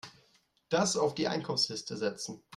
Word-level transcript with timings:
Das 0.69 0.97
auf 0.97 1.13
die 1.13 1.27
Einkaufsliste 1.27 1.95
setzen. 1.95 2.41